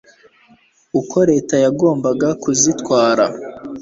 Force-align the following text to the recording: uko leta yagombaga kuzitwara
uko 0.99 1.17
leta 1.31 1.55
yagombaga 1.65 2.27
kuzitwara 2.41 3.25